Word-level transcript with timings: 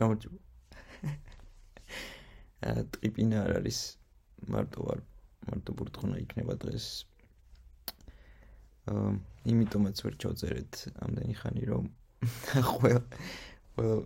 გამარჯობა. 0.00 0.38
აა 2.68 2.84
ტრიპინა 2.96 3.42
არ 3.44 3.52
არის 3.60 3.78
მარტო 4.52 4.84
არ 4.92 5.00
მარტო 5.48 5.74
ბურთქონა 5.78 6.20
იქნება 6.22 6.54
დღეს. 6.64 6.86
აა 8.92 9.10
იმიტომაც 9.52 10.02
ვერ 10.06 10.14
ჩავწერეთ 10.24 10.80
ამდენი 11.06 11.34
ხანი 11.40 11.64
რომ 11.72 11.90
ყველა 12.72 13.02
ყველა 13.76 13.96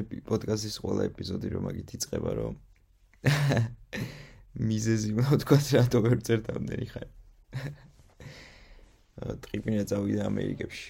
ეპი 0.00 0.20
პოდკასტის 0.28 0.76
ყველა 0.84 1.08
ეპიზოდი 1.10 1.48
რომ 1.54 1.66
მაგით 1.68 1.94
იწყება 1.98 2.30
რომ 2.38 2.54
მიზეზი 4.70 5.10
მოთქვა 5.18 5.58
რატო 5.74 5.98
ვერ 6.06 6.18
წერთ 6.28 6.52
ამდენი 6.54 6.86
ხანი. 6.94 7.12
აა 9.24 9.34
ტრიპინა 9.48 9.82
წავიდა 9.90 10.28
ამერიკებში. 10.30 10.88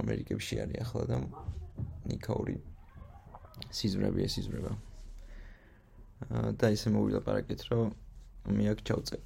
ამერიკებში 0.00 0.60
არის 0.62 0.82
ახლა 0.84 1.04
და 1.10 1.16
ნიკაური 2.10 2.60
სიზმრებია 3.70 4.28
სიზმრება. 4.34 4.72
აა 6.28 6.50
და 6.60 6.66
ისე 6.76 6.88
მოვილაპარაკეთ, 6.94 7.60
რომ 7.70 7.86
მე 8.56 8.64
აქ 8.72 8.78
ჩავწე. 8.90 9.16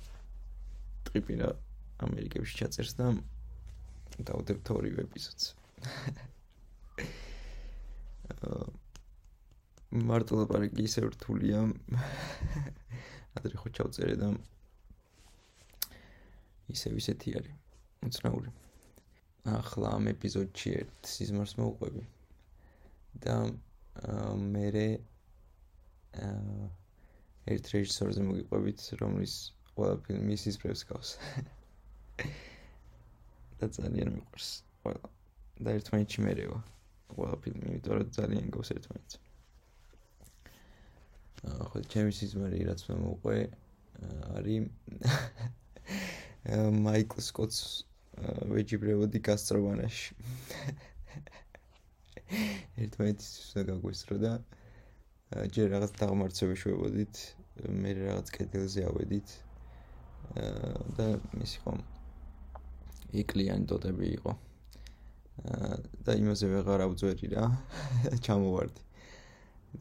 ტრიპინა 1.08 1.48
ამერიკებში 2.04 2.54
ჩაწერს 2.60 2.92
და 3.00 3.06
დავდებ 4.28 4.58
თორიო 4.68 4.96
ეპიზოდს. 5.04 5.44
მარტო 9.94 10.42
ლაპარაკი 10.42 10.82
ისე 10.88 11.06
რთულია. 11.06 11.60
ადრე 13.38 13.54
ხო 13.58 13.68
ჩავწერე 13.78 14.16
და 14.18 14.28
ისე 16.74 16.90
ვისეთი 16.94 17.30
არის. 17.38 17.54
უცნაური. 18.06 18.50
ახლა 19.44 19.88
ამ 19.98 20.04
ეპიზოდში 20.14 20.70
ერთ 20.80 21.08
სიზმარს 21.14 21.54
მოვყვები. 21.60 22.02
და 23.24 23.34
მე 23.94 24.66
ერთ 27.54 27.64
რეჟისორზე 27.74 28.22
მოგიყვებით, 28.24 28.80
რომლის 29.00 29.34
ყველა 29.74 29.96
ფილმი 30.06 30.36
ის 30.38 30.56
პრევს 30.62 30.82
გავს. 30.88 31.10
და 33.60 33.66
ძალიან 33.78 34.08
მიყვარს 34.16 34.48
ყველა. 34.84 35.10
და 35.64 35.68
ერთმანეთში 35.78 36.20
მერევა. 36.24 36.58
ყველა 37.14 37.36
ფილმი, 37.44 37.64
იმიტომ 37.70 37.94
რომ 38.00 38.08
ძალიან 38.18 38.46
გავს 38.56 38.68
ერთმანეთს. 38.74 39.14
ხო, 41.44 41.78
ჩემი 41.92 42.10
სიზმარი 42.16 42.58
რაც 42.68 42.80
მე 42.88 42.96
მოყვე 43.04 43.38
არის 44.34 44.60
მაიკლ 46.88 47.18
სკოტს 47.28 47.58
ვეჯიბრებოდი 48.54 49.18
გასტროვანაში. 49.28 50.08
ერთმანეთის 52.84 53.30
უნდა 53.44 53.62
გაგვესწრო 53.70 54.16
და 54.24 54.32
ჯერ 55.54 55.70
რაღაც 55.74 55.92
დაღმართები 55.98 56.56
შევებოდით, 56.61 57.20
მე 57.83 57.90
რაღაც 57.98 58.30
კედელზე 58.34 58.84
ავედით. 58.90 59.28
და 60.98 61.06
მისი 61.39 61.58
ხომ 61.64 61.80
იკლიანი 63.22 63.67
ტოტები 63.70 64.06
იყო. 64.18 64.33
და 66.06 66.14
იმაზე 66.14 66.46
ვეღარ 66.55 66.84
ავძვერი 66.86 67.28
რა, 67.34 67.45
ჩამოვარდი. 68.27 68.83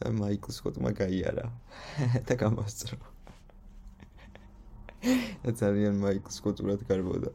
და 0.01 0.09
მაიკლ 0.09 0.49
სკოტმა 0.57 0.89
გაიარა 0.97 1.45
და 2.27 2.33
გამოსწრო. 2.41 2.97
და 5.43 5.49
ძალიან 5.61 6.01
მაიკლ 6.01 6.33
სკოტურად 6.33 6.81
გარბოდა. 6.89 7.31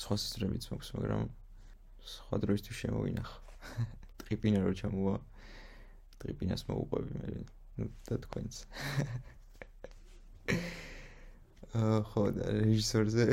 სხვა 0.00 0.16
სტრემიც 0.16 0.70
მაქვს, 0.70 0.90
მაგრამ 0.96 1.26
სხვა 2.06 2.38
დროისთვის 2.44 2.76
შემოვინახ. 2.82 3.30
ტრიპინა 4.22 4.60
რო 4.64 4.72
ჩამოვა. 4.80 5.16
ტრიპინას 6.22 6.62
მოუყვები 6.68 7.12
მე. 7.20 7.28
ნუ 7.80 7.86
და 8.08 8.16
თქვენც. 8.24 8.52
აა 11.80 11.98
ხო 12.10 12.22
და 12.34 12.44
რეჟისორზე 12.60 13.24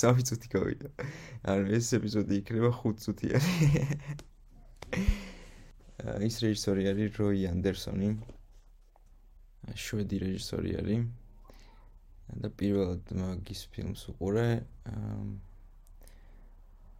სამი 0.00 0.22
წუთი 0.28 0.48
გავიდა. 0.54 0.88
ანუ 1.50 1.64
ეს 1.78 1.90
ეპიზოდი 1.98 2.34
იქნება 2.40 2.70
5 2.80 3.04
წუთიანი. 3.04 3.54
აა 6.06 6.18
ის 6.30 6.36
რეჟისორი 6.46 6.82
არის 6.92 7.20
როი 7.20 7.46
ანდერსონი. 7.50 8.10
შვედი 9.74 10.16
რეჟისორი 10.22 10.76
არის. 10.80 11.06
და 12.42 12.50
პირველად 12.50 13.10
მაგის 13.14 13.60
ფილმს 13.74 14.02
უყურე 14.12 14.46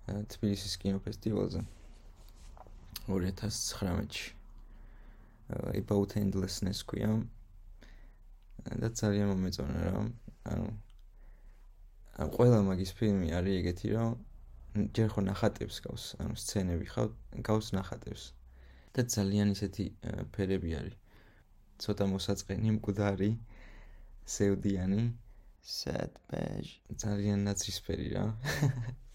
თბილისის 0.06 0.74
კინოფესტივალზე 0.82 1.60
2019-ში. 3.06 4.34
about 5.80 6.16
endlessness 6.18 6.82
ქვია. 6.82 7.10
და 8.66 8.88
ძალიან 9.00 9.28
მომეწონა 9.30 9.80
რა. 9.86 10.00
ანუ 10.52 10.66
ან 12.22 12.28
ყველა 12.36 12.58
მაგის 12.68 12.92
ფილმი 12.98 13.28
არის 13.38 13.58
ეგეთი 13.60 13.88
რომ 13.94 14.88
ჯერ 14.96 15.08
ხო 15.14 15.20
ნახატებს 15.30 15.76
გავს, 15.86 16.04
ანუ 16.22 16.34
სცენები 16.42 16.86
ხავ 16.94 17.08
გავს 17.46 17.68
ნახატებს. 17.78 18.32
და 18.94 19.00
ძალიან 19.16 19.54
ისეთი 19.54 19.84
ფერები 20.34 20.70
არის. 20.80 20.96
ცოტა 21.82 22.04
მოსაწყენი, 22.14 22.68
მკვდარი. 22.78 23.30
სევდიანი 24.26 25.02
sad 25.62 26.18
beige 26.30 26.70
ძალიან 27.02 27.44
ნაცრისფერი 27.46 28.08
რა 28.14 28.24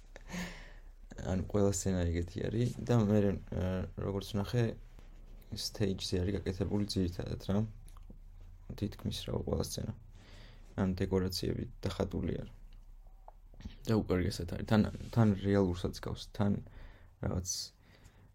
ან 1.29 1.43
ყველა 1.51 1.71
სცენა 1.75 2.01
ეგეთი 2.09 2.43
არის 2.47 2.73
და 2.87 2.97
მე 3.03 3.19
როგორც 4.01 4.33
ნახე 4.39 4.63
stage-ზე 5.51 6.21
არის 6.23 6.37
გაკეთებული 6.39 6.87
ძირითადად 6.93 7.45
რა. 7.49 7.61
თითქმის 8.79 9.19
რა 9.27 9.41
ყველა 9.45 9.65
სცენა. 9.67 9.93
ან 10.81 10.95
დეკორაციები 10.95 11.67
დახატული 11.83 12.33
არის. 12.41 12.55
და 13.87 13.93
უკარგესად 14.01 14.53
არის. 14.55 14.67
თან 14.71 14.81
თან 15.11 15.29
რეალურსაც 15.43 15.95
გავს 15.99 16.29
თან 16.37 16.61
რაღაც 17.21 17.49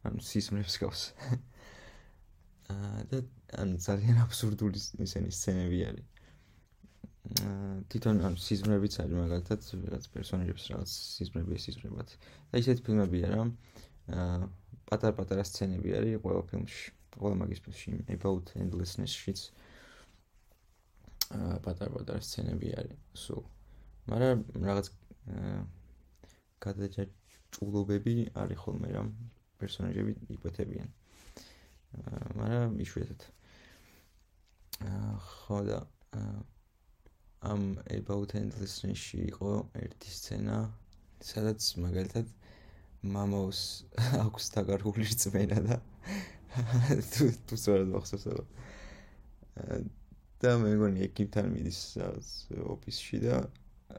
ან 0.06 0.20
სისმრებს 0.20 0.76
გავს. 0.82 1.02
აა 2.74 3.00
და 3.10 3.18
ან 3.62 3.78
ძალიან 3.78 4.18
აბსურდული 4.26 4.78
ისენი 5.06 5.30
სცენები 5.30 5.80
არის. 5.90 6.15
აა 7.26 7.82
თვითონ 7.90 8.20
ან 8.22 8.34
სიზმრებიც 8.38 8.94
არის 9.02 9.16
მაგალითად 9.18 9.64
რაღაც 9.82 10.04
პერსონაჟებს 10.14 10.64
რაღაც 10.70 10.90
სიზმრები 11.16 11.58
სიზმრებად. 11.64 12.08
და 12.52 12.54
ისეთ 12.62 12.82
ფილმებია 12.86 13.28
რა. 13.34 13.42
აა 14.14 14.46
პატარ-პატარა 14.86 15.42
სცენები 15.50 15.90
არის 15.98 16.20
ყველა 16.22 16.42
ფილმში. 16.50 16.86
ყველა 17.18 17.36
მაგის 17.42 17.60
ფილმში 17.66 17.90
about 18.14 18.46
endlessness-შიც 18.62 19.40
აა 21.34 21.58
პატარ-პატარა 21.66 22.20
სცენები 22.22 22.68
არის. 22.78 22.98
სულ. 23.26 23.42
მაგრამ 24.06 24.38
რაღაც 24.70 24.86
აა 25.34 25.60
გადაჭულობები 26.62 28.14
არის 28.38 28.58
ხოლმე 28.62 28.88
რა 28.94 29.02
პერსონაჟები 29.58 30.12
იპოთებიან. 30.38 30.88
აა 31.98 32.26
მაგრამ 32.38 32.78
იშვიათად. 32.86 33.20
ხო 35.26 35.58
და 35.66 35.78
ამ 37.46 37.62
about 37.92 38.34
endlessness-ში 38.38 39.20
იყო 39.30 39.50
ერთი 39.78 40.12
სცენა, 40.12 40.56
სადაც 41.22 41.66
მაგალითად 41.82 42.32
მამაოს 43.16 43.60
აქვს 44.22 44.48
დაგარგული 44.56 45.06
რწმენა 45.06 45.60
და 45.66 45.78
თუ 47.12 47.28
თუ 47.46 47.58
სწორად 47.60 47.92
მახსოვს 47.92 48.26
ახლა. 48.32 48.46
და 50.42 50.50
მე 50.62 50.72
მგონი 50.74 51.06
ეკიპთან 51.06 51.52
მიდის 51.52 51.80
ოფისში 52.74 53.22
და 53.24 53.38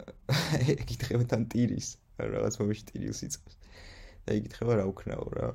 ეკითხება 0.75 1.23
თან 1.31 1.47
ტირის, 1.53 1.95
რაღაც 2.19 2.59
მომში 2.61 2.85
ტირილს 2.91 3.23
იწევს. 3.29 3.57
და 4.27 4.37
ეკითხება 4.41 4.81
რა 4.81 4.85
უქნაო 4.91 5.27
რა. 5.39 5.49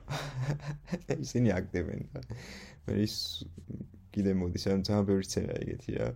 ისინი 1.25 1.55
აგდებენ 1.61 2.09
და 2.15 2.25
მე 2.89 3.01
ის 3.05 3.17
კიდე 4.17 4.33
მოდის 4.41 4.69
ამ 4.73 4.85
ძალიან 4.87 5.09
ბევრი 5.13 5.29
სცენა 5.29 5.61
ეგეთი 5.65 5.99
რა 6.01 6.13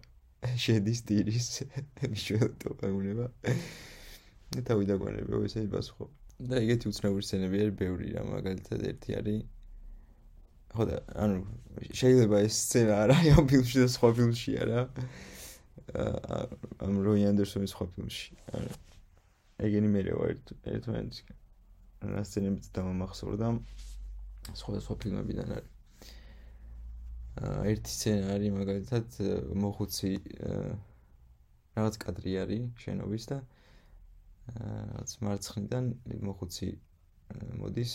შედის 0.66 1.02
ტირის 1.08 1.48
მიშველტო 2.12 2.76
აღუნება 2.88 3.26
და 4.56 4.64
თავი 4.70 4.88
დაგვანებო 4.92 5.42
ესე 5.48 5.66
იბასხო 5.66 6.08
და 6.50 6.62
ეგეთი 6.62 6.90
უცნაური 6.92 7.26
სცენები 7.26 7.62
არის 7.64 7.76
ბევრი 7.80 8.10
რა 8.16 8.24
მაგალითად 8.30 8.82
ერთი 8.92 9.16
არის 9.20 9.44
ხო 10.76 10.84
და 10.90 10.98
ანუ 11.24 11.38
შეიძლება 12.00 12.40
ეს 12.46 12.56
სცენა 12.66 12.96
არა 13.04 13.16
ამ 13.36 13.48
ფილმში 13.52 13.78
და 13.82 13.88
სხვა 13.92 14.10
ფილმში 14.18 14.52
არა. 14.64 14.80
ამ 16.84 16.94
როი 17.06 17.22
ანდერსონის 17.30 17.72
სხვა 17.72 17.86
ფილმში. 17.94 18.36
ანუ 18.58 18.70
ეგენი 19.66 19.88
მე 19.94 20.02
ვარ 20.18 20.34
ერთმანეთს 20.74 21.18
რა 22.12 22.22
სცენებიც 22.28 22.68
დამახსოვრდა 22.76 23.48
სხვა 24.60 24.80
სხვა 24.86 24.96
ფილმებიდან 25.04 25.56
არის 25.56 25.75
ერთი 27.36 27.92
სცენა 27.92 28.32
არის 28.36 28.52
მაგალითად 28.56 29.16
მოხუცი 29.60 30.12
რაღაც 31.76 31.98
კადრი 32.00 32.32
არის 32.42 32.62
შენობის 32.80 33.24
და 33.32 33.38
რაღაც 34.56 35.10
მარცხნიდან 35.26 35.90
მოხუცი 36.28 36.70
მოდის 37.60 37.92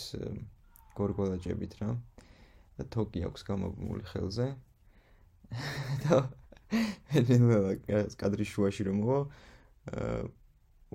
გორგოლაჭებით 0.98 1.74
რა. 1.82 1.96
და 2.78 2.84
თოკი 2.94 3.26
აქვს 3.28 3.42
გამოგმული 3.48 4.04
ხელზე. 4.12 4.48
და 6.06 6.18
ენელა 7.20 7.76
კადრის 8.20 8.50
შუაში 8.54 8.88
რომ 8.88 9.02
მოვა 9.02 9.20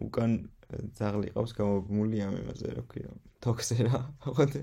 უკან 0.06 0.32
ძაღლი 0.96 1.32
ყავს 1.34 1.52
გამოგმული 1.56 2.22
ამ 2.26 2.34
იმაზე 2.42 2.72
რა 2.76 2.84
ქვია 2.90 3.12
თოქზე 3.44 3.76
რა 3.86 4.00
ხოთე 4.24 4.62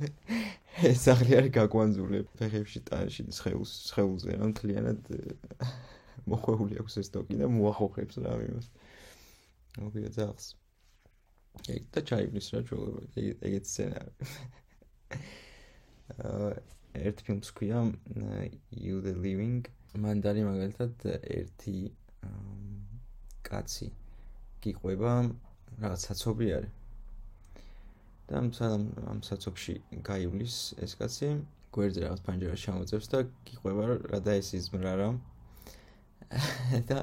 ეს 0.82 1.04
ძაღლი 1.06 1.36
არის 1.38 1.52
გაგვანძული 1.54 2.20
ფეხებში 2.40 2.80
ტანში 2.90 3.28
ცხეულს 3.30 3.72
ცხეულზე 3.92 4.38
რა 4.40 4.46
მთლიანად 4.50 5.02
მოხვეული 6.34 6.80
აქვს 6.82 6.98
ეს 7.04 7.14
თოკი 7.14 7.38
და 7.42 7.46
მოახოხებს 7.54 8.16
რა 8.26 8.34
იმას. 8.48 8.68
მოგვია 9.78 10.10
ძაღლს. 10.18 10.48
ეგ 11.70 11.84
და 11.94 12.00
ჩაივლის 12.10 12.48
რა 12.54 12.60
ჩვეულებრივ 12.70 13.46
ეგეც 13.46 13.66
სცენარი. 13.70 14.12
ერთ 16.94 17.22
ფილმს 17.28 17.50
ქვია 17.58 17.82
you 18.86 19.02
the 19.06 19.14
living 19.14 19.70
მან 20.04 20.22
დარი 20.26 20.44
მაგალითად 20.46 21.06
ერთი 21.38 21.76
კაცი 23.50 23.90
გიყვება 24.66 25.14
რაღაც 25.84 26.06
საცობი 26.10 26.48
არის 26.58 26.83
და 28.28 28.40
ამ 28.40 28.48
ამ 29.12 29.20
საცობში 29.28 29.76
გაივლის 30.08 30.58
ეს 30.84 30.96
კაცი. 31.00 31.30
გვერდზე 31.74 32.02
რაღაც 32.06 32.22
პანჯერას 32.26 32.64
ჩამოწევს 32.64 33.08
და 33.10 33.20
გიყვება 33.50 33.84
რა 34.14 34.20
და 34.22 34.34
ეს 34.38 34.50
იზმრა 34.54 34.94
რა 35.00 35.10
და 36.90 37.00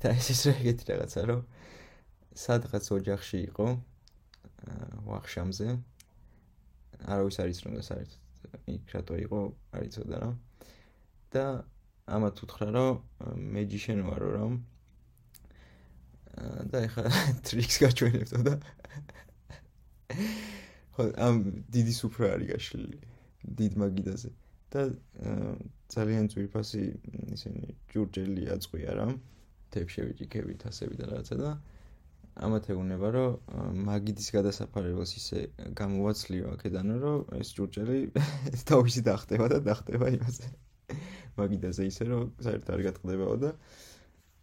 და 0.00 0.08
ეს 0.16 0.26
ის 0.32 0.40
რეგეთი 0.48 0.84
რაღაცა 0.88 1.20
რომ 1.28 1.40
სადღაც 2.44 2.84
ოჯახში 2.96 3.38
იყო 3.50 3.66
ვახშამზე. 5.10 5.68
არავის 7.12 7.36
არ 7.44 7.48
იცნობდა 7.52 7.82
საერთოდ 7.90 8.72
იქ 8.74 8.84
რატო 8.96 9.14
იყო 9.26 9.40
არ 9.76 9.82
იცოდა 9.88 10.16
რა. 10.24 10.30
და 11.30 11.44
ამათ 12.10 12.42
უთხრა 12.44 12.68
რომ 12.74 12.90
მეჯიშენ 13.54 14.00
ვარო 14.08 14.28
რომ 14.34 14.52
და 16.72 16.78
ეხა 16.88 17.04
ტრიქს 17.46 17.76
გაჩვენებდო 17.84 18.38
და 18.48 18.54
ხო 20.94 21.08
ამ 21.26 21.36
დიდი 21.74 21.94
სუფრა 22.00 22.30
არის 22.36 22.48
გაშლილი 22.52 22.98
დიდ 23.60 23.72
მაგიდაზე. 23.82 24.30
და 24.70 24.82
ძალიან 25.90 26.30
ძვირფასი 26.30 26.82
ისინი 27.34 27.62
ჯურჯელი 27.90 28.44
აწყვია 28.54 28.92
რა 28.98 29.06
თეფშევიჭიქებით 29.74 30.62
ასები 30.70 30.94
და 31.00 31.04
რაღაცა 31.10 31.36
და 31.42 31.50
ამათ 32.46 32.68
ეუბნება 32.74 33.08
რომ 33.16 33.80
მაგიდის 33.88 34.28
გადასაფარებელს 34.36 35.12
ისე 35.20 35.38
გამოვაცლიო 35.80 36.46
აქედან 36.54 36.88
რომ 37.02 37.18
ეს 37.42 37.50
ჯურჯელი 37.58 37.98
თავისი 38.70 39.00
დახტება 39.10 39.46
და 39.54 39.58
დახტება 39.70 40.06
იმაზე. 40.16 40.46
მაგიდაზე 41.40 41.82
ისე 41.90 42.04
რომ 42.10 42.22
საერთოდ 42.46 42.70
არ 42.76 42.82
გატყდებაო 42.86 43.34
და 43.42 43.50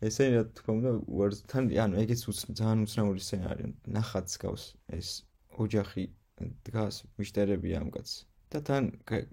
ესე 0.08 0.28
რა 0.36 0.44
თქმა 0.60 0.74
უნდა 0.80 0.92
უართან 1.08 1.64
ანუ 1.86 2.04
ეგეც 2.04 2.22
ძალიან 2.60 2.84
უცნაური 2.86 3.22
სცენარი 3.28 3.66
ნახაც 3.96 4.36
გავს 4.44 4.64
ეს 5.00 5.10
ოჯახი 5.57 6.04
დგას 6.68 7.04
მიშტერები 7.18 7.74
ამ 7.81 7.89
კაცს 7.94 8.25
და 8.54 8.62
თან 8.63 8.86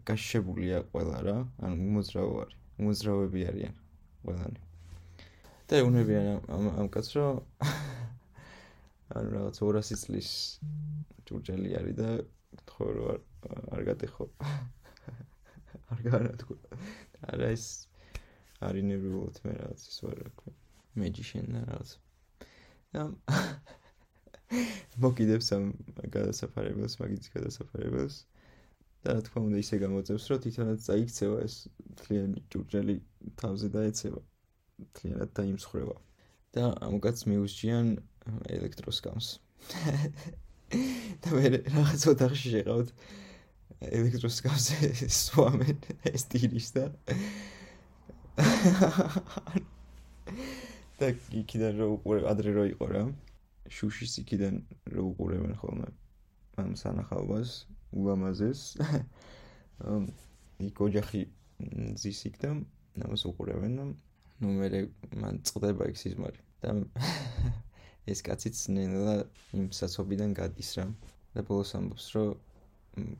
გაშშებულია 0.08 0.78
ყველა 0.90 1.18
რა, 1.22 1.36
ანუ 1.62 1.76
უმოძრავო 1.88 2.34
არის. 2.44 2.58
უმოძრავები 2.82 3.40
არიან 3.50 3.74
ყველანი. 4.24 4.60
და 5.68 5.74
ეუნებიან 5.80 6.26
ამ 6.54 6.64
ამ 6.80 6.88
კაცს 6.94 7.12
რომ 7.16 7.38
ანუ 9.14 9.28
რაღაც 9.36 9.56
200 9.62 10.00
წლის 10.02 10.30
ჯურჯელი 11.28 11.70
არის 11.78 11.96
და 12.00 12.08
თქო 12.66 12.84
რომ 12.96 13.22
არ 13.74 13.82
გატეხო. 13.88 14.26
არ 15.94 16.00
განათქო. 16.08 16.54
არა 17.30 17.48
ეს 17.54 17.64
არის 18.66 18.84
ნერვიულად 18.90 19.36
მე 19.46 19.52
რაღაც 19.60 19.80
ის 19.88 19.98
ვარ 20.02 20.16
რა 20.24 20.30
ქვია. 20.42 20.54
მეჯიშენ 20.98 21.46
და 21.54 21.60
რაღაც. 21.70 21.90
და 22.92 23.02
მოკიდებს 25.04 25.48
ამ 25.56 25.64
გადასაფარებელს, 26.14 26.94
მაგის 27.00 27.28
გადასაფარებელს. 27.34 28.16
და 29.04 29.14
რა 29.14 29.20
თქმა 29.20 29.40
უნდა 29.44 29.58
ისე 29.60 29.76
გამოწევს 29.84 30.24
რომ 30.32 30.38
თვითონაც 30.44 30.78
წაიქცევა 30.88 31.36
ეს 31.44 31.54
თლიანი 32.00 32.38
ჭურჭელი 32.48 32.94
თავზე 33.36 33.68
დაეცევა 33.76 34.20
თლიანად 34.96 35.30
დაიმსხრევა 35.38 35.96
და 36.56 36.62
ამგაც 36.88 37.18
მიუსჯიან 37.28 37.86
ელექტროსკამს. 38.56 39.28
და 41.20 41.28
მე 41.36 41.44
რაღაც 41.68 42.00
ოთახში 42.14 42.48
შეყავთ 42.54 42.88
ელექტროსკამს 43.92 44.66
სვამენ 45.20 45.76
ეს 46.08 46.22
ტირის 46.32 46.68
და 46.76 46.84
და 50.98 51.06
იქიდან 51.12 51.72
რო 51.80 51.86
უყურე 51.98 52.20
ადრე 52.32 52.50
რო 52.56 52.64
იყო 52.72 52.86
რა 52.94 53.02
შუშის 53.72 54.18
იქიდან 54.22 54.54
რო 54.92 55.02
უყურებენ 55.10 55.54
ხოლმე 55.60 55.88
ამ 56.60 56.74
სანახაობას 56.78 57.50
ულამაზეს. 57.96 58.60
იქ 60.68 60.76
ოჯახი 60.86 61.22
ზის 61.98 62.20
იქ 62.30 62.36
და 62.42 62.50
ამას 63.04 63.24
უყურებენ 63.30 63.72
და 63.80 63.84
ნუ 64.44 64.48
მე 64.60 64.68
მან 65.22 65.40
წდება 65.48 65.88
იქ 65.90 65.96
სიზმარი. 65.98 66.40
და 66.62 66.70
ეს 68.12 68.20
კაციც 68.24 68.56
ნელა 68.76 69.16
იმ 69.56 69.70
სასობიდან 69.72 70.36
გადის 70.36 70.70
რა. 70.78 70.86
და 71.34 71.40
ბოლოს 71.42 71.74
ამბობს 71.74 72.06
რომ 72.14 72.36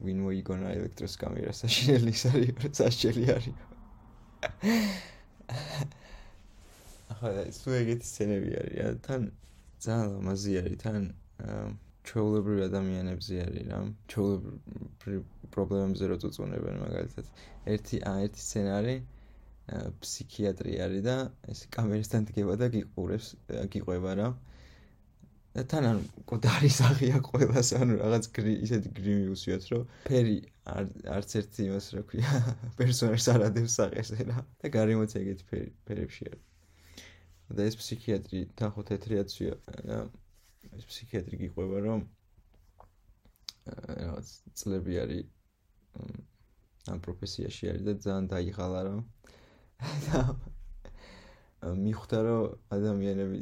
ვინ 0.06 0.18
მოიგონა 0.22 0.68
ელექტროს 0.78 1.14
კამერა 1.18 1.52
საშინელი 1.56 2.12
არის, 2.30 2.52
საშინელი 2.78 3.24
არის. 3.34 3.56
ახლა 7.10 7.30
ეს 7.48 7.58
ეგეთი 7.80 8.06
სცენები 8.06 8.50
არის, 8.60 9.00
თან 9.06 9.22
ძალიან 9.86 10.14
ლამაზი 10.14 10.52
არის, 10.60 10.78
თან 10.84 11.02
აა 11.48 11.64
ჩაოლებრივ 12.08 12.58
ადამიანებზე 12.68 13.36
არის 13.46 13.66
რა. 13.70 13.80
ჩაოლებრივ 14.12 15.20
პრობლემებზე 15.54 16.04
რო 16.10 16.16
წუწუნებენ 16.24 16.80
მაგალითად. 16.84 17.26
ერთი 17.74 18.00
ა 18.10 18.12
ერთი 18.26 18.40
სცენარი 18.46 18.96
ფსიქიატრი 20.04 20.74
არის 20.86 21.04
და 21.08 21.16
ეს 21.52 21.60
კამერისთან 21.76 22.26
დგება 22.28 22.56
და 22.60 22.68
გიყურებს, 22.74 23.28
გიყვება 23.72 24.12
რა. 24.20 24.28
და 25.54 25.62
თან 25.70 25.84
ანუ 25.86 26.22
კოდარი 26.30 26.68
სახია 26.76 27.18
ყოველას 27.26 27.68
ანუ 27.78 27.98
რაღაც 28.00 28.24
ისეთი 28.52 28.90
გრიმი 28.96 29.26
უსიათ 29.34 29.66
რომ 29.70 29.84
ფერი 30.08 30.34
არც 31.16 31.36
ერთი 31.40 31.68
იმას 31.68 31.86
რა 31.94 32.02
ქვია 32.10 32.40
პერსონაჟს 32.80 33.28
არ 33.34 33.44
ადევს 33.48 33.76
სახესე 33.78 34.26
რა 34.32 34.42
და 34.64 34.72
გარემოც 34.76 35.14
ფერი 35.52 35.70
ფერებში 35.86 36.26
არის 36.32 36.42
და 37.56 37.66
ეს 37.70 37.76
ფსიქიატრი 37.80 38.40
თან 38.58 38.70
ხო 38.74 38.82
თეთრიაცია 38.90 39.52
ეს 40.74 40.84
ფსიქიატრი 40.90 41.40
გიყვება 41.44 41.82
რომ 41.86 42.04
რაღაც 44.04 44.32
წლები 44.60 44.98
არის 45.04 45.24
ამ 46.92 46.98
პროფესიაში 47.04 47.70
არის 47.72 47.84
და 47.88 47.92
ძალიან 48.04 48.26
დაიღალა 48.32 48.80
რა. 48.86 48.96
და 50.04 50.20
მიხვდა 51.84 52.18
რომ 52.28 52.42
ადამიანები 52.76 53.38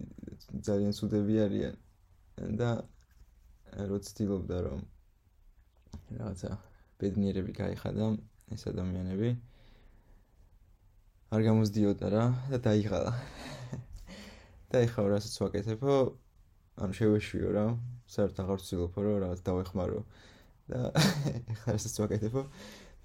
ძალიან 0.69 0.93
სუდები 0.99 1.35
არიან. 1.47 1.75
და 2.61 2.71
რო 3.91 3.99
ცდილობდა 4.07 4.59
რომ 4.69 4.81
რაღაცა 6.21 6.51
ბედნიერები 7.03 7.53
გაიხადა 7.59 8.07
ეს 8.55 8.63
ადამიანები 8.71 9.31
არ 11.33 11.41
გამოსდიოდა 11.49 12.07
რა 12.15 12.25
და 12.53 12.59
დაიღალა 12.69 13.13
და 14.73 14.83
ეხლა 14.87 15.05
რასაც 15.13 15.35
ვაკეთებო, 15.45 15.97
ანუ 16.83 16.97
შევეშვიო 16.99 17.51
რა, 17.57 17.67
საერთოდ 18.09 18.43
აღარ 18.45 18.61
ვცდილობ 18.63 19.01
რომ 19.05 19.17
რაღაც 19.25 19.41
დავეხმარო. 19.49 20.01
და 20.73 20.81
ეხლა 21.53 21.69
რასაც 21.77 21.95
ვაკეთებო, 22.01 22.43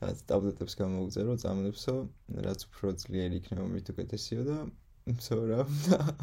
რაღაც 0.02 0.20
ტაბლეტებს 0.30 0.74
გამოვუწერო, 0.80 1.34
წამლებსო, 1.44 1.96
რაც 2.48 2.60
უფრო 2.70 2.94
ძლიერი 3.02 3.42
იქნება 3.42 3.66
მით 3.74 3.92
უკეთესიო 3.94 4.42
და 4.48 4.58
სო 5.24 5.40
რა, 5.50 5.66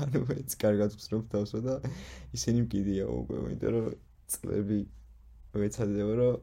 ანუ 0.05 0.21
მეც 0.29 0.57
კარგად 0.61 0.95
ვცნობ 0.95 1.29
თავსო 1.33 1.61
და 1.65 1.75
ისინი 2.37 2.65
მკიდიაო 2.69 3.13
უკვე, 3.25 3.37
იმიტომ 3.45 3.75
რომ 3.75 3.87
წლები 4.35 4.81
ვეცადება 5.59 6.13
რომ 6.21 6.35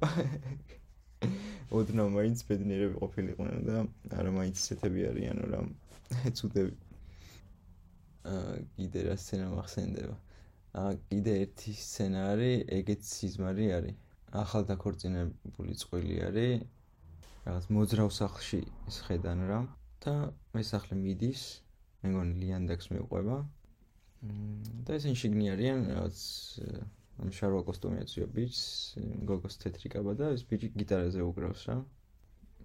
ოდნავ 1.78 2.08
მაინც 2.18 2.44
ბედნიერები 2.50 2.96
ყოფილიყვნენ 3.02 3.68
და 3.68 3.84
არა 4.18 4.32
მაინც 4.38 4.56
ისეთები 4.62 5.06
არიანო 5.12 5.50
რა, 5.54 5.60
ცუდები. 6.38 6.91
კიდე 8.76 9.00
რა 9.08 9.16
სცენა 9.22 9.48
მახსენდება 9.56 10.18
აა 10.72 10.92
კიდე 11.12 11.32
ერთი 11.44 11.74
სცენარი 11.76 12.52
ეგეც 12.80 13.02
სიზმარი 13.04 13.66
არის. 13.78 13.96
ახალ 14.42 14.64
დაქორწინებული 14.70 15.74
წყვილი 15.82 16.16
არის. 16.28 16.64
რაღაც 17.48 17.66
მოძრავ 17.76 18.10
სახლში 18.20 18.62
შეხედან 18.96 19.40
რა 19.50 19.60
და 20.06 20.14
მე 20.56 20.64
სახლი 20.72 20.96
მიდის. 21.04 21.42
მე 22.04 22.08
მგონი 22.14 22.34
ლიანდაქს 22.44 22.88
მეუყვება. 22.94 23.38
და 24.88 24.92
ესენ 24.96 25.16
შიგნი 25.20 25.46
არიან 25.56 25.80
რაღაც 25.92 26.18
ამ 27.20 27.30
შარვა 27.36 27.62
კოსტუმი 27.68 27.98
ეწვია 28.06 28.28
ბიჭს, 28.36 28.64
გოგოს 29.28 29.56
თეთრი 29.62 29.88
კაბა 29.94 30.14
და 30.20 30.26
ეს 30.36 30.44
ბიჭი 30.48 30.68
გიტარაზე 30.80 31.22
უკრავს 31.32 31.62
რა. 31.68 31.78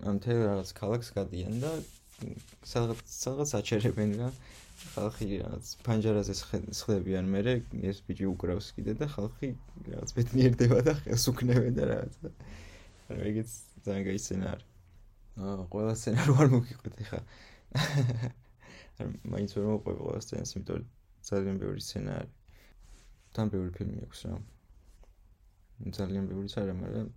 ამ 0.09 0.17
თელ 0.23 0.39
რაღაც 0.47 0.71
ქალაქს 0.79 1.11
გადიან 1.19 1.55
და 1.65 1.73
სადღაც 2.67 3.03
სადღაც 3.13 3.51
აჩერებენ 3.61 4.13
რა. 4.21 4.31
ხალხი 4.77 5.27
რაღაც 5.41 5.67
პანჯარაზე 5.85 6.35
სხდებიან 6.77 7.29
მე 7.33 7.41
ეს 7.91 8.01
ბიჭი 8.07 8.27
უკრავს 8.33 8.73
კიდე 8.77 8.93
და 9.01 9.07
ხალხი 9.13 9.51
რაღაც 9.89 10.11
ბედნიერდება 10.17 10.81
და 10.85 10.95
ხელს 11.01 11.25
უკნევენ 11.33 11.75
და 11.77 11.85
რაღაც. 11.93 12.15
ანუ 13.09 13.21
ეგეც 13.31 13.51
ძალიან 13.85 14.05
გაი 14.09 14.19
სცენარი. 14.25 14.65
აა 15.37 15.65
ყველა 15.73 15.95
სცენარი 16.01 16.33
არ 16.41 16.49
მოგიყვეთ 16.57 16.97
არ 17.13 19.09
მაინც 19.33 19.51
ვერ 19.57 19.67
მოყვება 19.69 20.01
ყველა 20.07 20.21
სცენას, 20.25 20.53
იმიტომ 20.57 20.85
ძალიან 21.29 21.57
ბევრი 21.61 21.81
სცენარი. 21.85 22.31
თან 23.37 23.47
ბევრი 23.53 23.71
ფილმი 23.77 23.99
აქვს 24.09 24.21
რა. 24.27 24.37
ძალიან 26.01 26.25
ბევრი 26.33 26.49
არა, 26.57 26.75
მაგრამ 26.81 27.09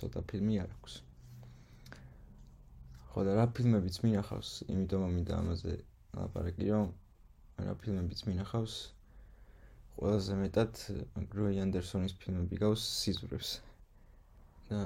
ცოტა 0.00 0.20
ფილმი 0.30 0.58
არ 0.66 0.70
აქვს. 0.74 1.05
ხო 3.16 3.22
და 3.24 3.32
რა 3.32 3.44
ფილმებიც 3.56 3.96
მინახავს, 4.04 4.48
იმიტომ 4.68 5.04
რომ 5.06 5.12
მინდა 5.16 5.36
ამაზე 5.40 5.74
ლაპარაკი, 6.16 6.66
რომ 6.68 6.90
რა 7.64 7.74
ფილმებიც 7.80 8.20
მინახავს. 8.28 8.74
ყველაზე 9.96 10.36
მეტად 10.40 10.80
გროი 11.32 11.62
ანდერსონის 11.64 12.14
ფილმები 12.20 12.60
გავს 12.60 12.84
სიზურებს. 12.98 13.54
და 14.68 14.82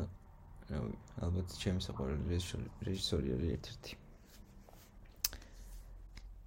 რავი, 0.71 0.95
ალბათ 1.27 1.57
ჩემი 1.65 1.83
საყვარელი 1.83 2.39
რეჟისორი 2.87 3.35
არის 3.35 3.51
ერთ-ერთი. 3.57 3.99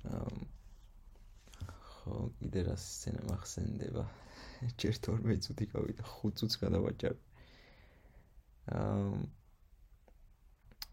აა 0.08 0.32
ხო, 1.92 2.24
კიდე 2.40 2.68
რა 2.72 2.80
სცენა 2.88 3.28
მახსენდება. 3.28 4.08
ჯერ 4.80 5.04
12 5.12 5.48
წუთი 5.50 5.72
გავიდა, 5.76 6.08
5 6.16 6.40
წუთს 6.40 6.62
გადავაჭარ. 6.64 7.24
აა 8.80 9.43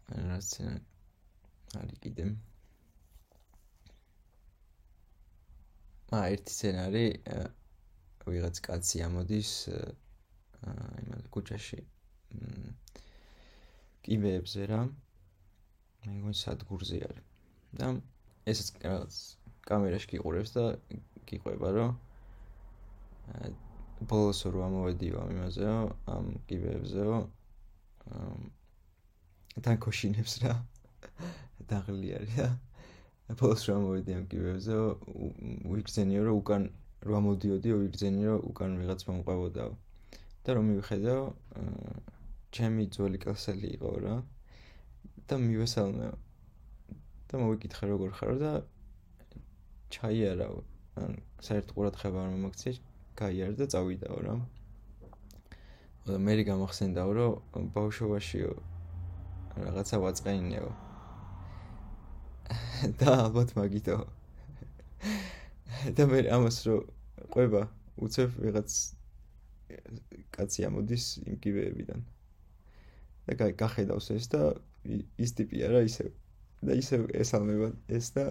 რაც 0.09 0.49
არის 1.81 1.99
კიდე. 2.03 2.25
აა 6.11 6.25
ერთი 6.35 6.51
სცენარი 6.57 7.05
ვიღაც 8.27 8.61
კაცი 8.67 9.03
ამოდის 9.07 9.51
აა 9.71 10.87
იმალ 11.03 11.27
კუჩაში 11.35 11.79
კიბეებზე 14.07 14.69
რა. 14.73 14.81
მე 16.01 16.15
მგონი 16.17 16.37
სადგურზე 16.43 17.03
არის. 17.09 17.27
და 17.79 17.87
ესეც 18.51 18.67
რაღაც 18.83 19.17
კამერაში 19.67 20.07
გიყურებს 20.11 20.51
და 20.55 20.63
გიყვება 21.29 21.69
რომ 21.77 21.91
ბოლოს 24.11 24.41
რო 24.53 24.63
ამოვედიო 24.67 25.21
ამ 25.23 25.29
იმაზეო 25.35 25.75
ამ 26.15 26.25
კიბეებზეო 26.49 27.17
დაკოშინებს 29.59 30.33
რა. 30.47 30.53
დაღლი 31.67 32.09
არის 32.15 32.35
რა. 32.39 32.49
ბოლოს 33.35 33.63
რომ 33.67 33.83
მოვიდი 33.83 34.11
ამ 34.15 34.25
კიბეებზე? 34.31 34.75
უიგზენიო 35.67 36.21
რომ 36.27 36.35
უკან 36.39 36.63
რომ 37.07 37.15
ამოდიოდი 37.19 37.69
უიგზენიო 37.75 38.31
რომ 38.31 38.45
უკან 38.51 38.71
ვიღაც 38.79 39.01
მომყვებოდა 39.07 39.65
და 40.47 40.49
რომ 40.55 40.65
მივხედავ 40.71 41.21
ჩემი 42.55 42.83
ძველი 42.95 43.19
კლასელი 43.23 43.67
იყო 43.75 43.91
რა. 44.03 44.15
და 45.27 45.35
მივესალმე. 45.39 46.07
და 47.31 47.33
მოვიკითხე 47.39 47.85
როგორ 47.91 48.09
ხარ 48.19 48.33
და 48.39 48.53
ჩაიარავ 49.95 50.55
ან 50.99 51.11
საერთ 51.43 51.69
ყურადღება 51.75 52.19
არ 52.23 52.29
მომაქცია 52.35 52.73
გაიარ 53.19 53.51
და 53.59 53.65
წავიდაო 53.71 54.19
რა. 54.27 54.35
მე 56.25 56.33
რიგ 56.39 56.47
გამახსენდაო 56.51 57.11
რომ 57.19 57.71
ბავშვობაშიო 57.75 58.51
რაღაცა 59.57 59.97
ვაწყენინეო 60.03 60.69
და 62.99 63.07
ალბათ 63.25 63.53
მაგითო. 63.57 63.97
და 65.97 66.03
მე 66.05 66.19
ამას 66.29 66.57
რო 66.67 66.77
ყვება 67.33 67.61
უცებ 68.05 68.37
ვიღაც 68.43 68.71
კაცი 70.35 70.65
ამოდის 70.67 71.05
იმ 71.25 71.35
კიბეებიდან 71.41 72.01
და 73.27 73.49
გახედავს 73.57 74.11
ეს 74.15 74.29
და 74.33 74.41
ის 75.17 75.31
ტიპი 75.37 75.63
არა 75.67 75.81
ისე 75.89 76.09
და 76.61 76.77
ისე 76.77 77.01
ესალმება 77.23 77.71
ეს 77.97 78.11
და 78.17 78.29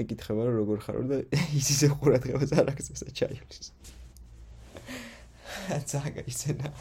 ეკითხება 0.00 0.48
რომ 0.48 0.56
როგორ 0.62 0.82
ხარო 0.86 1.04
და 1.10 1.20
ის 1.60 1.68
ისე 1.76 1.92
ყურადღებას 1.94 2.52
არ 2.58 2.72
აქცევს 2.74 3.04
ჩაივლის. 3.20 3.70
ძაგა 5.90 6.24
ისენა 6.30 6.72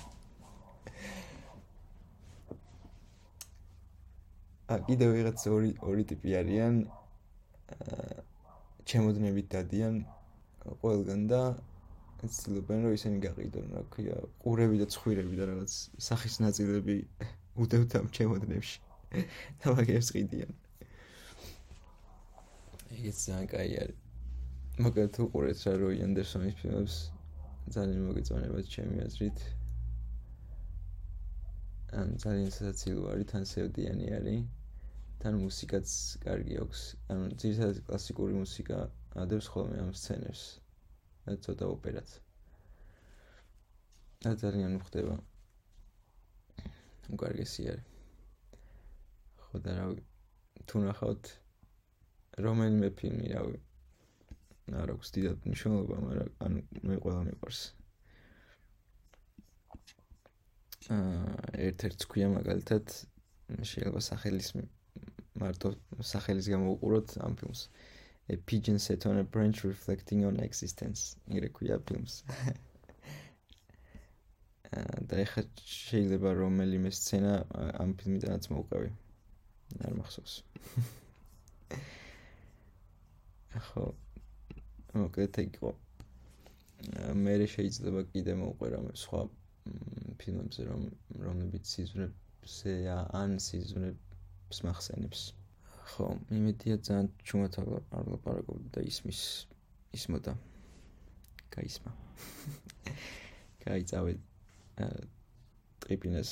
ა 4.72 4.80
კიდევ 4.88 5.10
ვიღაც 5.18 5.40
ორი 5.52 5.72
ორი 5.92 6.04
ტიპი 6.14 6.36
არიან 6.40 6.76
ჩემოდნებით 8.88 9.48
დადიან 9.54 9.96
ყველგან 10.84 11.22
და 11.32 11.44
ცდილობენ 12.24 12.86
რომ 12.88 12.94
ისინი 12.96 13.18
გაყიდონ 13.24 13.72
რა 13.76 13.82
ქვია 13.92 14.18
ყურები 14.44 14.78
და 14.80 14.88
ცხვირები 14.94 15.40
და 15.40 15.48
რაღაც 15.50 15.74
სახის 16.08 16.40
ნაწილები 16.44 16.96
უდევთ 17.64 17.96
ამ 18.00 18.08
ჩემოდნებში. 18.18 18.78
და 19.62 19.74
მაგებს 19.78 20.10
ყიდიან. 20.16 20.54
ეს 23.04 23.18
ძალიან 23.28 23.48
კაი 23.52 23.74
არის. 23.84 24.00
მაგათ 24.86 25.20
უყურეთ 25.26 25.60
რა 25.68 25.74
როი 25.84 25.98
ანდერსონის 26.08 26.56
ფილმებს. 26.62 26.96
ძალიან 27.76 28.02
მოგეწონება 28.08 28.60
ჩემი 28.74 28.96
აზრით 29.06 29.38
ან 32.02 32.14
ძალიან 32.24 32.52
სასაცილო 32.58 33.04
არის 33.14 33.28
თან 33.32 33.44
სევდიანი 33.54 34.08
არის 34.18 34.42
თან 35.24 35.38
მუსიკაც 35.44 35.88
კარგი 36.26 36.56
აქვს. 36.64 36.82
ანუ 37.14 37.26
ძირითადად 37.44 37.78
კლასიკური 37.90 38.34
მუსიკა 38.40 38.80
ადევს 39.24 39.48
ხოლმე 39.54 39.78
ამ 39.84 39.92
სცენებს 40.02 40.42
და 41.26 41.36
ცოტა 41.46 41.66
ოპერაც. 41.76 42.10
და 44.24 44.32
ძალიან 44.44 44.80
ხდება 44.88 45.16
უკარგესი 47.16 47.64
არის. 47.74 47.88
ხო 49.46 49.62
და 49.68 49.72
რავი 49.80 50.02
თუ 50.68 50.80
ნახავთ 50.88 51.30
რომელიმე 52.48 52.90
ფილმი 53.00 53.28
რავი 53.36 53.60
არ 54.82 54.92
აქვს 54.96 55.12
დიდად 55.16 55.44
მნიშვნელობა 55.48 55.98
მაგრამ 56.08 56.30
ანუ 56.48 56.62
მე 56.90 56.96
ყველა 57.06 57.22
მიყვარს 57.30 57.62
აა 60.92 61.60
ერთ-ერთ 61.64 62.02
თქვია 62.04 62.28
მაგალითად 62.34 62.94
შეიძლება 63.70 64.02
სახელის 64.04 64.50
მარტო 65.40 65.70
სახელის 66.12 66.48
გამო 66.52 66.74
უყუროთ 66.76 67.16
ამ 67.24 67.34
ფილმს. 67.40 67.62
A 68.32 68.36
pigeon 68.50 68.80
set 68.80 69.06
on 69.06 69.18
a 69.20 69.24
branch 69.24 69.64
reflecting 69.64 70.26
on 70.28 70.40
existence. 70.44 71.16
იგრე 71.32 71.50
ქვია 71.56 71.80
ფილმს. 71.88 72.24
და 75.08 75.16
ეხლა 75.24 75.44
შეიძლება 75.62 76.34
რომელიმე 76.40 76.92
სცენა 77.00 77.34
ამ 77.84 77.90
ფილმიდანაც 78.00 78.44
მოვყავი. 78.52 78.90
არ 79.88 79.94
მახსოვს. 80.00 80.34
ახო 83.60 83.84
მოკლედ 85.00 85.40
იყო. 85.48 85.72
მე 87.24 87.34
შეიძლება 87.56 88.02
კიდე 88.12 88.34
მოვყვე 88.44 88.68
რამე 88.76 88.94
სხვა 89.00 89.22
ფილმებზე 90.22 90.66
რომ 90.70 90.82
რომლებიც 91.26 91.70
სიზმრებზე 91.76 92.74
ან 93.22 93.38
სიზმრებს 93.46 94.60
მახსენებს. 94.68 95.22
ხო, 95.94 96.08
იმედია 96.40 96.78
ძალიან 96.88 97.10
ჩუმად 97.30 97.58
არ 97.62 98.10
ლაპარაკობ 98.14 98.60
და 98.76 98.84
ისმის 98.92 99.22
ისმოდა. 100.00 100.34
გაისმა. 101.56 101.92
გაიწავე 103.66 104.14
ტრიპინეს 105.86 106.32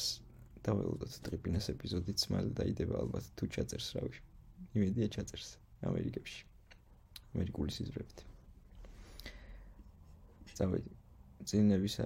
დაველოდოთ 0.65 1.17
ტრიპინეს 1.27 1.69
ეპიზოდიც 1.73 2.25
მალე 2.33 2.51
დაიდება 2.61 2.99
ალბათ 3.03 3.29
თუ 3.37 3.49
ჩაწერს 3.57 3.87
რავი. 3.97 4.21
იმედია 4.77 5.07
ჩაწერს 5.17 5.49
ამერიკებში. 5.91 6.41
ამერიკული 7.35 7.71
სიზრებით. 7.77 8.25
წავედი. 10.57 10.91
ძინებისა 11.51 12.05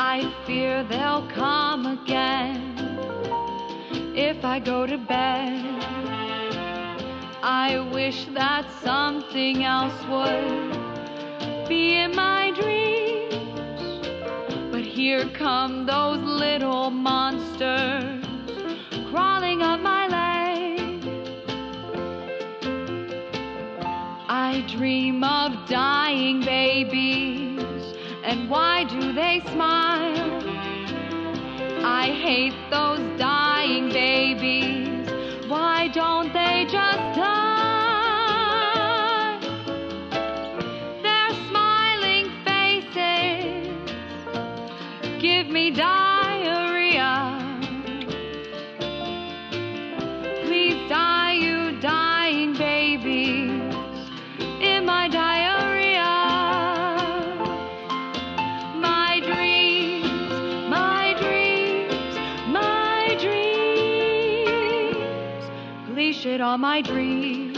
I 0.00 0.32
fear 0.46 0.84
they'll 0.84 1.26
come 1.26 1.84
again 1.84 2.78
if 4.14 4.44
I 4.44 4.60
go 4.60 4.86
to 4.86 4.96
bed. 4.96 5.64
I 7.42 7.80
wish 7.92 8.26
that 8.26 8.70
something 8.80 9.64
else 9.64 10.00
would 10.06 11.68
be 11.68 11.96
in 11.96 12.14
my 12.14 12.52
dreams. 12.52 13.34
But 14.70 14.82
here 14.82 15.28
come 15.30 15.84
those 15.84 16.20
little 16.20 16.90
monsters 16.90 18.24
crawling 19.10 19.62
up 19.62 19.80
my 19.80 20.06
leg. 20.06 21.02
I 24.28 24.64
dream 24.68 25.24
of 25.24 25.68
dying 25.68 26.38
babies, 26.38 27.57
and 28.28 28.50
why 28.50 28.84
do 28.84 29.12
they 29.14 29.40
smile? 29.52 30.42
I 31.82 32.12
hate 32.26 32.52
those 32.70 33.00
dying 33.18 33.88
babies. 33.88 35.08
Why 35.48 35.88
don't 35.88 36.30
they 36.34 36.47
On 66.58 66.62
my 66.62 66.82
dreams. 66.82 67.56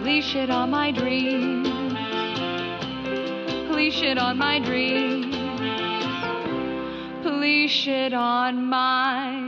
Please 0.00 0.24
shit 0.24 0.48
on 0.48 0.70
my 0.70 0.90
dreams. 0.90 1.68
Please 3.70 3.92
shit 3.92 4.16
on 4.16 4.38
my 4.38 4.58
dreams. 4.60 5.36
Please 7.22 7.70
shit 7.70 8.14
on 8.14 8.64
my. 8.64 9.45